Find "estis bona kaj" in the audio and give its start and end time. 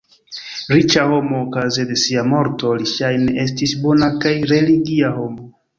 3.47-4.37